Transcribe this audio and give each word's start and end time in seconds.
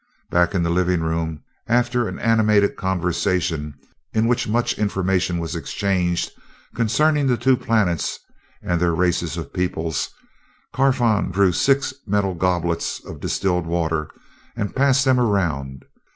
Back 0.31 0.55
in 0.55 0.63
the 0.63 0.71
living 0.71 1.01
room, 1.01 1.43
after 1.67 2.07
an 2.07 2.17
animated 2.17 2.75
conversation 2.75 3.75
in 4.13 4.25
which 4.27 4.47
much 4.47 4.79
information 4.79 5.37
was 5.37 5.55
exchanged 5.55 6.31
concerning 6.73 7.27
the 7.27 7.37
two 7.37 7.55
planets 7.55 8.17
and 8.63 8.81
their 8.81 8.95
races 8.95 9.37
of 9.37 9.53
peoples, 9.53 10.09
Carfon 10.73 11.29
drew 11.29 11.51
six 11.51 11.93
metal 12.07 12.33
goblets 12.33 12.99
of 13.05 13.19
distilled 13.19 13.67
water 13.67 14.09
and 14.55 14.75
passed 14.75 15.05
them 15.05 15.19
around. 15.19 15.85